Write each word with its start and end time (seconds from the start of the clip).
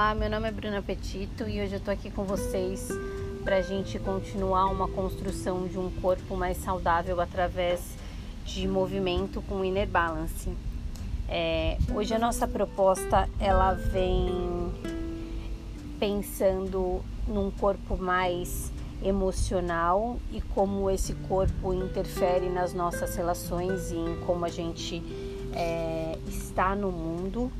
Olá, 0.00 0.14
meu 0.14 0.30
nome 0.30 0.46
é 0.46 0.52
Bruna 0.52 0.80
Petito 0.80 1.48
e 1.48 1.60
hoje 1.60 1.74
eu 1.74 1.80
tô 1.80 1.90
aqui 1.90 2.08
com 2.08 2.22
vocês 2.22 2.88
para 3.42 3.56
a 3.56 3.62
gente 3.62 3.98
continuar 3.98 4.66
uma 4.66 4.86
construção 4.86 5.66
de 5.66 5.76
um 5.76 5.90
corpo 5.90 6.36
mais 6.36 6.56
saudável 6.58 7.20
através 7.20 7.80
de 8.44 8.68
movimento 8.68 9.42
com 9.42 9.64
Inner 9.64 9.88
Balance. 9.88 10.52
É, 11.28 11.76
hoje 11.92 12.14
a 12.14 12.18
nossa 12.18 12.46
proposta 12.46 13.28
ela 13.40 13.72
vem 13.72 14.72
pensando 15.98 17.02
num 17.26 17.50
corpo 17.50 17.96
mais 17.96 18.72
emocional 19.02 20.16
e 20.30 20.40
como 20.40 20.88
esse 20.88 21.12
corpo 21.26 21.74
interfere 21.74 22.48
nas 22.48 22.72
nossas 22.72 23.16
relações 23.16 23.90
e 23.90 23.96
em 23.96 24.20
como 24.24 24.44
a 24.44 24.48
gente 24.48 25.02
é, 25.52 26.16
está 26.28 26.76
no 26.76 26.92
mundo 26.92 27.50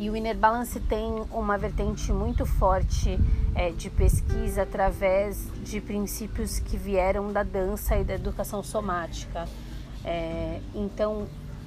e 0.00 0.08
o 0.08 0.16
Inner 0.16 0.34
Balance 0.34 0.80
tem 0.80 1.26
uma 1.30 1.58
vertente 1.58 2.10
muito 2.10 2.46
forte 2.46 3.18
é, 3.54 3.68
de 3.70 3.90
pesquisa 3.90 4.62
através 4.62 5.46
de 5.62 5.78
princípios 5.78 6.58
que 6.58 6.74
vieram 6.74 7.30
da 7.30 7.42
dança 7.42 7.98
e 7.98 8.02
da 8.02 8.14
educação 8.14 8.62
somática. 8.62 9.46
É, 10.02 10.58
então, 10.74 11.26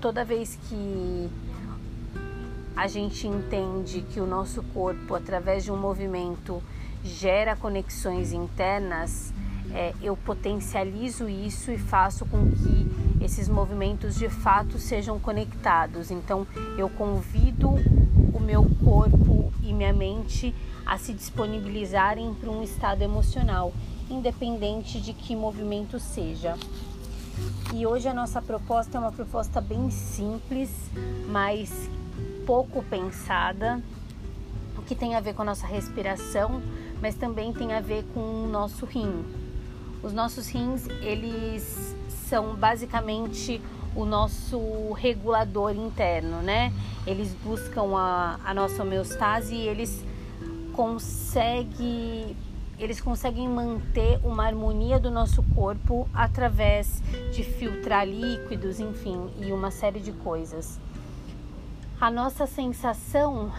toda 0.00 0.24
vez 0.24 0.58
que 0.70 1.30
a 2.74 2.86
gente 2.86 3.28
entende 3.28 4.00
que 4.00 4.18
o 4.20 4.26
nosso 4.26 4.62
corpo, 4.72 5.14
através 5.14 5.62
de 5.62 5.70
um 5.70 5.76
movimento, 5.76 6.62
gera 7.04 7.54
conexões 7.54 8.32
internas, 8.32 9.34
é, 9.70 9.92
eu 10.00 10.16
potencializo 10.16 11.28
isso 11.28 11.70
e 11.70 11.76
faço 11.76 12.24
com 12.24 12.50
que 12.50 13.13
esses 13.24 13.48
movimentos 13.48 14.14
de 14.16 14.28
fato 14.28 14.78
sejam 14.78 15.18
conectados. 15.18 16.10
Então, 16.10 16.46
eu 16.76 16.88
convido 16.90 17.70
o 18.32 18.40
meu 18.40 18.64
corpo 18.84 19.52
e 19.62 19.72
minha 19.72 19.92
mente 19.92 20.54
a 20.84 20.98
se 20.98 21.12
disponibilizarem 21.12 22.34
para 22.34 22.50
um 22.50 22.62
estado 22.62 23.02
emocional, 23.02 23.72
independente 24.10 25.00
de 25.00 25.12
que 25.14 25.34
movimento 25.34 25.98
seja. 25.98 26.56
E 27.72 27.86
hoje 27.86 28.08
a 28.08 28.14
nossa 28.14 28.42
proposta 28.42 28.98
é 28.98 29.00
uma 29.00 29.10
proposta 29.10 29.60
bem 29.60 29.90
simples, 29.90 30.70
mas 31.28 31.88
pouco 32.46 32.82
pensada, 32.84 33.82
que 34.84 34.94
tem 34.94 35.14
a 35.14 35.20
ver 35.20 35.34
com 35.34 35.42
a 35.42 35.46
nossa 35.46 35.66
respiração, 35.66 36.62
mas 37.00 37.14
também 37.14 37.52
tem 37.52 37.72
a 37.72 37.80
ver 37.80 38.04
com 38.12 38.20
o 38.20 38.46
nosso 38.46 38.84
rim. 38.84 39.24
Os 40.04 40.12
nossos 40.12 40.48
rins, 40.48 40.86
eles 41.00 41.96
são 42.28 42.54
basicamente 42.54 43.60
o 43.96 44.04
nosso 44.04 44.92
regulador 44.92 45.74
interno, 45.74 46.42
né? 46.42 46.72
Eles 47.06 47.34
buscam 47.42 47.96
a, 47.96 48.38
a 48.44 48.52
nossa 48.52 48.82
homeostase 48.82 49.54
e 49.54 49.66
eles 49.66 50.04
conseguem 50.72 52.36
eles 52.76 53.00
conseguem 53.00 53.48
manter 53.48 54.18
uma 54.24 54.44
harmonia 54.44 54.98
do 54.98 55.08
nosso 55.08 55.44
corpo 55.54 56.08
através 56.12 57.00
de 57.32 57.44
filtrar 57.44 58.04
líquidos, 58.04 58.80
enfim, 58.80 59.30
e 59.40 59.52
uma 59.52 59.70
série 59.70 60.00
de 60.00 60.10
coisas. 60.10 60.80
A 62.00 62.10
nossa 62.10 62.46
sensação 62.46 63.52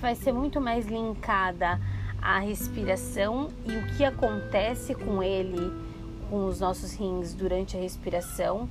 vai 0.00 0.14
ser 0.14 0.32
muito 0.32 0.60
mais 0.60 0.86
linkada 0.86 1.80
à 2.22 2.38
respiração 2.38 3.48
e 3.66 3.76
o 3.76 3.86
que 3.96 4.04
acontece 4.04 4.94
com 4.94 5.20
ele, 5.20 5.89
com 6.30 6.46
os 6.46 6.60
nossos 6.60 6.94
rins 6.94 7.34
durante 7.34 7.76
a 7.76 7.80
respiração 7.80 8.68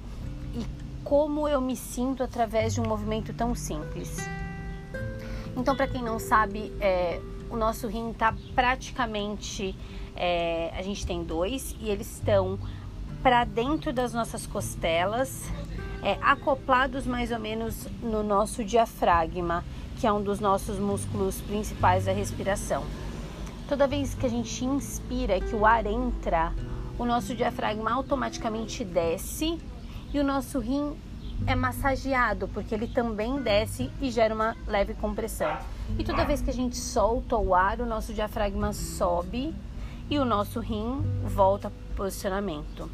e 0.55 0.65
como 1.03 1.47
eu 1.47 1.59
me 1.59 1.75
sinto 1.75 2.23
através 2.23 2.73
de 2.73 2.81
um 2.81 2.85
movimento 2.85 3.33
tão 3.33 3.53
simples. 3.53 4.17
Então, 5.55 5.75
para 5.75 5.87
quem 5.87 6.01
não 6.01 6.17
sabe, 6.17 6.73
é, 6.79 7.19
o 7.49 7.57
nosso 7.57 7.87
rim 7.87 8.11
está 8.11 8.33
praticamente. 8.55 9.75
É, 10.15 10.71
a 10.77 10.81
gente 10.81 11.05
tem 11.05 11.23
dois 11.23 11.75
e 11.79 11.89
eles 11.89 12.15
estão 12.15 12.57
para 13.21 13.43
dentro 13.43 13.91
das 13.91 14.13
nossas 14.13 14.47
costelas, 14.47 15.49
é, 16.01 16.17
acoplados 16.21 17.05
mais 17.05 17.31
ou 17.31 17.39
menos 17.39 17.87
no 18.01 18.23
nosso 18.23 18.63
diafragma, 18.63 19.63
que 19.99 20.07
é 20.07 20.11
um 20.11 20.21
dos 20.21 20.39
nossos 20.39 20.79
músculos 20.79 21.41
principais 21.41 22.05
da 22.05 22.13
respiração. 22.13 22.83
Toda 23.67 23.85
vez 23.87 24.13
que 24.13 24.25
a 24.25 24.29
gente 24.29 24.63
inspira, 24.63 25.39
que 25.39 25.55
o 25.55 25.65
ar 25.65 25.85
entra, 25.85 26.53
o 26.99 27.05
nosso 27.05 27.33
diafragma 27.33 27.93
automaticamente 27.93 28.83
desce 28.83 29.57
e 30.13 30.19
o 30.19 30.23
nosso 30.23 30.59
rim 30.59 30.95
é 31.47 31.55
massageado, 31.55 32.49
porque 32.49 32.75
ele 32.75 32.87
também 32.87 33.41
desce 33.41 33.89
e 34.01 34.11
gera 34.11 34.35
uma 34.35 34.55
leve 34.67 34.93
compressão. 34.93 35.57
E 35.97 36.03
toda 36.03 36.25
vez 36.25 36.41
que 36.41 36.49
a 36.49 36.53
gente 36.53 36.75
solta 36.75 37.37
o 37.37 37.55
ar, 37.55 37.79
o 37.79 37.85
nosso 37.85 38.13
diafragma 38.13 38.73
sobe 38.73 39.55
e 40.09 40.19
o 40.19 40.25
nosso 40.25 40.59
rim 40.59 41.01
volta 41.23 41.69
para 41.69 41.93
o 41.93 41.95
posicionamento. 41.95 42.91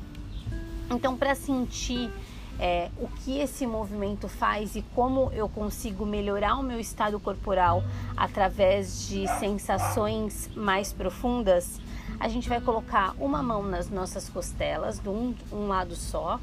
Então, 0.92 1.18
para 1.18 1.34
sentir 1.34 2.12
é, 2.60 2.90
o 3.00 3.08
que 3.08 3.40
esse 3.40 3.66
movimento 3.66 4.30
faz 4.30 4.76
e 4.76 4.84
como 4.94 5.32
eu 5.34 5.50
consigo 5.50 6.06
melhorar 6.06 6.56
o 6.58 6.64
meu 6.64 6.80
estado 6.80 7.20
corporal 7.20 7.84
através 8.16 9.08
de 9.08 9.28
sensações 9.40 10.50
mais 10.56 10.94
profundas, 10.94 11.82
a 12.20 12.28
gente 12.28 12.48
vai 12.48 12.62
colocar 12.62 13.14
uma 13.20 13.42
mão 13.44 13.64
nas 13.64 13.90
nossas 13.90 14.30
costelas, 14.30 15.00
de 15.00 15.10
um, 15.10 15.36
um 15.52 15.68
lado 15.68 15.96
só, 15.96 16.40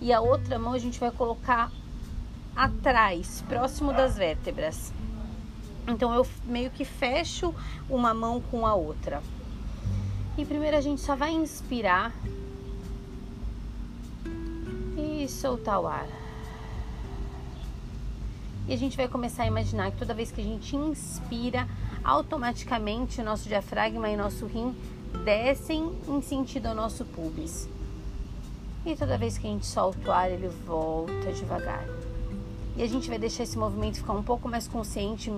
e 0.00 0.12
a 0.12 0.20
outra 0.20 0.58
mão 0.58 0.72
a 0.72 0.78
gente 0.78 0.98
vai 0.98 1.10
colocar 1.10 1.70
atrás, 2.56 3.44
próximo 3.48 3.92
das 3.92 4.16
vértebras. 4.16 4.92
Então 5.86 6.14
eu 6.14 6.26
meio 6.44 6.70
que 6.70 6.84
fecho 6.84 7.54
uma 7.88 8.14
mão 8.14 8.40
com 8.40 8.66
a 8.66 8.74
outra. 8.74 9.22
E 10.36 10.44
primeiro 10.44 10.76
a 10.76 10.80
gente 10.80 11.00
só 11.00 11.14
vai 11.14 11.32
inspirar 11.32 12.12
e 14.96 15.28
soltar 15.28 15.80
o 15.80 15.86
ar. 15.86 16.06
E 18.66 18.72
a 18.72 18.76
gente 18.76 18.96
vai 18.96 19.08
começar 19.08 19.42
a 19.42 19.46
imaginar 19.46 19.90
que 19.90 19.98
toda 19.98 20.14
vez 20.14 20.30
que 20.30 20.40
a 20.40 20.44
gente 20.44 20.76
inspira, 20.76 21.66
automaticamente 22.04 23.20
o 23.20 23.24
nosso 23.24 23.48
diafragma 23.48 24.08
e 24.08 24.16
nosso 24.16 24.46
rim 24.46 24.74
descem 25.24 25.92
em 26.08 26.20
sentido 26.22 26.66
ao 26.66 26.74
nosso 26.74 27.04
pubis. 27.04 27.68
E 28.84 28.96
toda 28.96 29.16
vez 29.16 29.38
que 29.38 29.46
a 29.46 29.50
gente 29.50 29.66
solta 29.66 30.08
o 30.08 30.12
ar, 30.12 30.30
ele 30.30 30.48
volta 30.48 31.32
devagar. 31.32 31.84
E 32.76 32.82
a 32.82 32.86
gente 32.86 33.08
vai 33.08 33.18
deixar 33.18 33.44
esse 33.44 33.56
movimento 33.56 33.98
ficar 33.98 34.14
um 34.14 34.22
pouco 34.22 34.48
mais 34.48 34.66
consciente, 34.66 35.32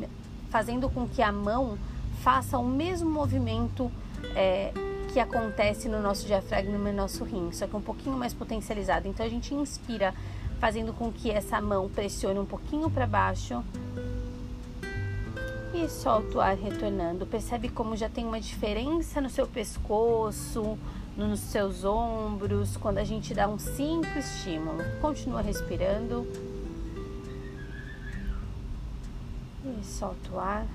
fazendo 0.50 0.88
com 0.88 1.06
que 1.06 1.20
a 1.20 1.30
mão 1.32 1.76
faça 2.22 2.56
o 2.56 2.64
mesmo 2.64 3.10
movimento 3.10 3.90
é, 4.34 4.72
que 5.12 5.20
acontece 5.20 5.88
no 5.88 6.00
nosso 6.00 6.26
diafragma 6.26 6.74
e 6.74 6.78
no 6.78 6.92
nosso 6.92 7.22
rim, 7.22 7.50
só 7.52 7.66
que 7.66 7.76
um 7.76 7.82
pouquinho 7.82 8.16
mais 8.16 8.32
potencializado. 8.32 9.06
Então 9.06 9.26
a 9.26 9.28
gente 9.28 9.54
inspira, 9.54 10.14
fazendo 10.58 10.92
com 10.92 11.12
que 11.12 11.30
essa 11.30 11.60
mão 11.60 11.88
pressione 11.88 12.38
um 12.38 12.46
pouquinho 12.46 12.88
para 12.88 13.06
baixo 13.06 13.62
e 15.74 15.88
solta 15.88 16.38
o 16.38 16.40
ar 16.40 16.56
retornando. 16.56 17.26
Percebe 17.26 17.68
como 17.68 17.96
já 17.96 18.08
tem 18.08 18.24
uma 18.24 18.40
diferença 18.40 19.20
no 19.20 19.28
seu 19.28 19.46
pescoço, 19.46 20.78
nos 21.16 21.40
seus 21.40 21.84
ombros, 21.84 22.76
quando 22.76 22.98
a 22.98 23.04
gente 23.04 23.34
dá 23.34 23.48
um 23.48 23.58
simples 23.58 24.36
estímulo. 24.36 24.78
Continua 25.00 25.40
respirando. 25.40 26.26
E 29.64 29.84
solta 29.84 30.30
o 30.32 30.38
ar. 30.38 30.66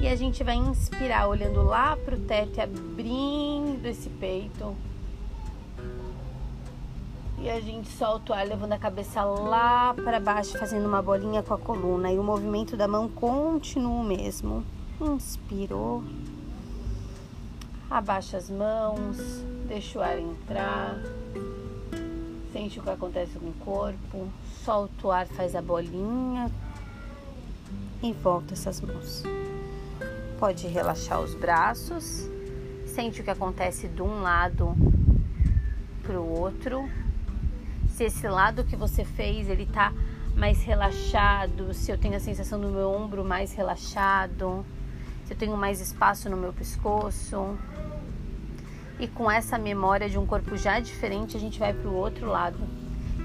E 0.00 0.08
a 0.08 0.16
gente 0.16 0.42
vai 0.42 0.56
inspirar 0.56 1.28
olhando 1.28 1.62
lá 1.62 1.96
para 1.96 2.16
o 2.16 2.20
teto 2.20 2.60
abrindo 2.60 3.84
esse 3.86 4.08
peito. 4.08 4.74
E 7.38 7.50
a 7.50 7.60
gente 7.60 7.88
solta 7.90 8.32
o 8.32 8.36
ar 8.36 8.46
levando 8.46 8.72
a 8.72 8.78
cabeça 8.78 9.22
lá 9.22 9.94
para 9.94 10.18
baixo, 10.18 10.58
fazendo 10.58 10.86
uma 10.86 11.02
bolinha 11.02 11.42
com 11.42 11.54
a 11.54 11.58
coluna. 11.58 12.10
E 12.10 12.18
o 12.18 12.22
movimento 12.22 12.76
da 12.76 12.88
mão 12.88 13.08
continua 13.08 14.00
o 14.00 14.04
mesmo. 14.04 14.64
Inspirou. 15.00 16.02
Abaixa 17.90 18.38
as 18.38 18.50
mãos, 18.50 19.16
deixa 19.68 19.98
o 19.98 20.02
ar 20.02 20.18
entrar. 20.18 20.98
Sente 22.52 22.80
o 22.80 22.82
que 22.82 22.90
acontece 22.90 23.38
com 23.38 23.46
o 23.46 23.54
corpo. 23.64 24.28
Solta 24.64 25.06
o 25.06 25.10
ar, 25.10 25.26
faz 25.26 25.54
a 25.54 25.60
bolinha 25.60 26.50
e 28.02 28.12
volta 28.12 28.54
essas 28.54 28.80
mãos. 28.80 29.22
Pode 30.38 30.66
relaxar 30.66 31.20
os 31.20 31.34
braços. 31.34 32.28
Sente 32.86 33.20
o 33.20 33.24
que 33.24 33.30
acontece 33.30 33.88
de 33.88 34.02
um 34.02 34.22
lado 34.22 34.74
para 36.02 36.18
o 36.18 36.40
outro. 36.40 36.88
Se 37.96 38.04
esse 38.04 38.28
lado 38.28 38.62
que 38.62 38.76
você 38.76 39.06
fez 39.06 39.48
ele 39.48 39.64
tá 39.64 39.90
mais 40.36 40.62
relaxado, 40.62 41.72
se 41.72 41.90
eu 41.90 41.96
tenho 41.96 42.14
a 42.14 42.20
sensação 42.20 42.60
do 42.60 42.68
meu 42.68 42.90
ombro 42.90 43.24
mais 43.24 43.54
relaxado, 43.54 44.66
se 45.24 45.32
eu 45.32 45.38
tenho 45.38 45.56
mais 45.56 45.80
espaço 45.80 46.28
no 46.28 46.36
meu 46.36 46.52
pescoço. 46.52 47.56
E 49.00 49.08
com 49.08 49.30
essa 49.30 49.56
memória 49.56 50.10
de 50.10 50.18
um 50.18 50.26
corpo 50.26 50.58
já 50.58 50.78
diferente, 50.78 51.38
a 51.38 51.40
gente 51.40 51.58
vai 51.58 51.72
para 51.72 51.88
o 51.88 51.94
outro 51.94 52.26
lado. 52.26 52.58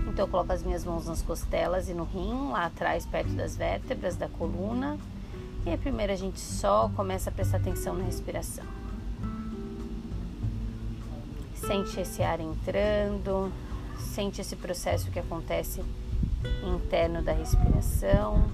Então 0.07 0.23
eu 0.23 0.29
coloco 0.29 0.53
as 0.53 0.63
minhas 0.63 0.85
mãos 0.85 1.05
nas 1.05 1.21
costelas 1.21 1.89
e 1.89 1.93
no 1.93 2.05
rim, 2.05 2.49
lá 2.49 2.67
atrás, 2.67 3.05
perto 3.05 3.33
das 3.33 3.57
vértebras 3.57 4.15
da 4.15 4.29
coluna. 4.29 4.97
E 5.65 5.69
aí, 5.69 5.77
primeiro 5.77 6.13
a 6.13 6.15
gente 6.15 6.39
só 6.39 6.89
começa 6.95 7.29
a 7.29 7.33
prestar 7.33 7.57
atenção 7.57 7.93
na 7.93 8.05
respiração. 8.05 8.63
Sente 11.55 11.99
esse 11.99 12.23
ar 12.23 12.39
entrando, 12.39 13.51
sente 14.01 14.41
esse 14.41 14.55
processo 14.55 15.09
que 15.11 15.19
acontece 15.19 15.83
interno 16.63 17.21
da 17.21 17.31
respiração. 17.31 18.49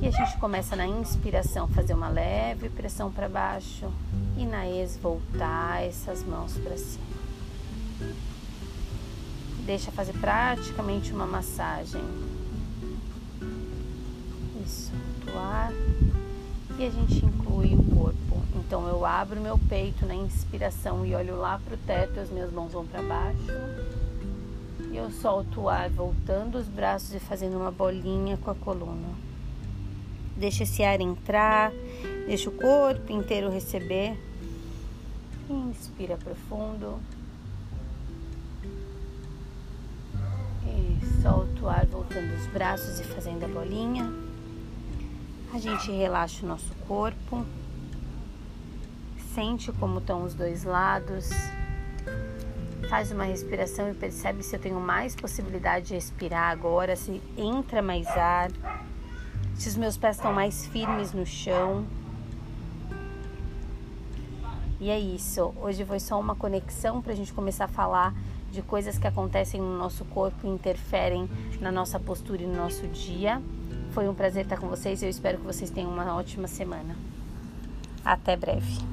E 0.00 0.06
a 0.06 0.10
gente 0.10 0.36
começa 0.38 0.74
na 0.74 0.86
inspiração 0.86 1.68
fazer 1.68 1.94
uma 1.94 2.08
leve 2.08 2.68
pressão 2.68 3.10
para 3.10 3.28
baixo 3.28 3.90
e 4.36 4.44
na 4.44 4.66
ex 4.66 4.96
voltar 4.96 5.84
essas 5.84 6.24
mãos 6.24 6.58
para 6.58 6.76
cima. 6.76 7.04
Deixa 9.64 9.92
fazer 9.92 10.12
praticamente 10.14 11.12
uma 11.12 11.26
massagem. 11.26 12.02
Isso, 14.64 14.90
ar. 15.36 15.72
E 16.78 16.86
a 16.86 16.90
gente 16.90 17.24
inclui 17.24 17.74
o 17.74 17.82
corpo. 17.94 18.42
Então 18.56 18.88
eu 18.88 19.04
abro 19.04 19.40
meu 19.40 19.58
peito 19.58 20.06
na 20.06 20.14
inspiração 20.14 21.04
e 21.06 21.14
olho 21.14 21.36
lá 21.36 21.60
para 21.64 21.74
o 21.74 21.78
teto, 21.78 22.18
as 22.18 22.30
minhas 22.30 22.52
mãos 22.52 22.72
vão 22.72 22.86
para 22.86 23.02
baixo. 23.02 23.52
E 24.90 24.96
eu 24.96 25.10
solto 25.10 25.62
o 25.62 25.68
ar, 25.68 25.88
voltando 25.90 26.58
os 26.58 26.66
braços 26.66 27.14
e 27.14 27.20
fazendo 27.20 27.56
uma 27.56 27.70
bolinha 27.70 28.36
com 28.36 28.50
a 28.50 28.54
coluna. 28.54 29.08
Deixa 30.36 30.64
esse 30.64 30.82
ar 30.82 31.00
entrar, 31.00 31.72
deixa 32.26 32.48
o 32.48 32.52
corpo 32.52 33.12
inteiro 33.12 33.50
receber. 33.50 34.18
Inspira 35.48 36.16
profundo. 36.16 36.98
Solta 41.22 41.62
o 41.62 41.68
ar 41.68 41.86
voltando 41.86 42.34
os 42.34 42.46
braços 42.48 42.98
e 42.98 43.04
fazendo 43.04 43.44
a 43.44 43.48
bolinha. 43.48 44.21
A 45.52 45.58
gente 45.58 45.92
relaxa 45.92 46.46
o 46.46 46.48
nosso 46.48 46.74
corpo. 46.88 47.44
Sente 49.34 49.70
como 49.72 49.98
estão 49.98 50.24
os 50.24 50.32
dois 50.32 50.64
lados. 50.64 51.28
Faz 52.88 53.12
uma 53.12 53.24
respiração 53.24 53.90
e 53.90 53.94
percebe 53.94 54.42
se 54.42 54.56
eu 54.56 54.60
tenho 54.60 54.80
mais 54.80 55.14
possibilidade 55.14 55.88
de 55.88 55.94
respirar 55.94 56.50
agora, 56.50 56.96
se 56.96 57.20
entra 57.36 57.82
mais 57.82 58.06
ar, 58.08 58.50
se 59.54 59.68
os 59.68 59.76
meus 59.76 59.98
pés 59.98 60.16
estão 60.16 60.32
mais 60.32 60.64
firmes 60.66 61.12
no 61.12 61.26
chão. 61.26 61.84
E 64.80 64.88
é 64.88 64.98
isso. 64.98 65.52
Hoje 65.60 65.84
foi 65.84 66.00
só 66.00 66.18
uma 66.18 66.34
conexão 66.34 67.02
para 67.02 67.12
a 67.12 67.16
gente 67.16 67.32
começar 67.32 67.66
a 67.66 67.68
falar 67.68 68.14
de 68.50 68.62
coisas 68.62 68.96
que 68.96 69.06
acontecem 69.06 69.60
no 69.60 69.76
nosso 69.76 70.02
corpo 70.06 70.46
e 70.46 70.50
interferem 70.50 71.28
na 71.60 71.70
nossa 71.70 72.00
postura 72.00 72.42
e 72.42 72.46
no 72.46 72.56
nosso 72.56 72.86
dia. 72.88 73.40
Foi 73.92 74.08
um 74.08 74.14
prazer 74.14 74.44
estar 74.44 74.58
com 74.58 74.68
vocês 74.68 75.02
e 75.02 75.04
eu 75.04 75.10
espero 75.10 75.38
que 75.38 75.44
vocês 75.44 75.70
tenham 75.70 75.90
uma 75.90 76.16
ótima 76.16 76.48
semana. 76.48 76.96
Até 78.04 78.36
breve. 78.36 78.91